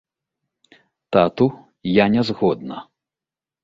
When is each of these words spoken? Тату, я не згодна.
Тату, 1.13 1.49
я 1.93 2.05
не 2.17 2.23
згодна. 2.31 2.87